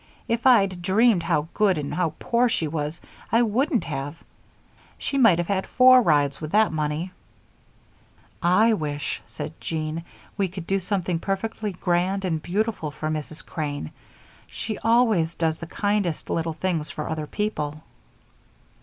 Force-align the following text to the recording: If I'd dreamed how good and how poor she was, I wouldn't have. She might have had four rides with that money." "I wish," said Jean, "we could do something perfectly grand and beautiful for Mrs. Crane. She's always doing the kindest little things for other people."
If 0.27 0.47
I'd 0.47 0.81
dreamed 0.81 1.21
how 1.21 1.47
good 1.53 1.77
and 1.77 1.93
how 1.93 2.13
poor 2.17 2.49
she 2.49 2.67
was, 2.67 3.01
I 3.31 3.43
wouldn't 3.43 3.83
have. 3.83 4.15
She 4.97 5.15
might 5.19 5.37
have 5.37 5.47
had 5.47 5.67
four 5.67 6.01
rides 6.01 6.41
with 6.41 6.51
that 6.53 6.71
money." 6.73 7.11
"I 8.41 8.73
wish," 8.73 9.21
said 9.27 9.53
Jean, 9.59 10.03
"we 10.37 10.47
could 10.47 10.65
do 10.65 10.79
something 10.79 11.19
perfectly 11.19 11.73
grand 11.73 12.25
and 12.25 12.41
beautiful 12.41 12.89
for 12.89 13.09
Mrs. 13.09 13.45
Crane. 13.45 13.91
She's 14.47 14.79
always 14.83 15.35
doing 15.35 15.53
the 15.59 15.67
kindest 15.67 16.31
little 16.31 16.53
things 16.53 16.89
for 16.89 17.07
other 17.07 17.27
people." 17.27 17.83